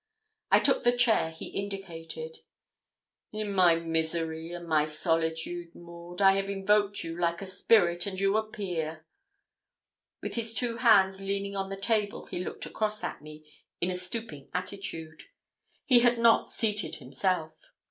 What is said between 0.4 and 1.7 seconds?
I took the chair he